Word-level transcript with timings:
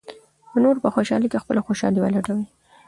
د 0.51 0.53
نورو 0.63 0.83
په 0.85 0.89
خوشالۍ 0.95 1.27
کې 1.31 1.41
خپله 1.43 1.61
خوشالي 1.65 1.99
ولټوئ. 2.01 2.43